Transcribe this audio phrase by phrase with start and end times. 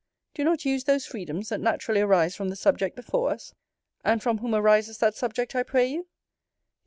[0.33, 3.53] Do not use those freedoms naturally arise from the subject before us?
[4.03, 6.07] And from whom arises that subject, I pray you?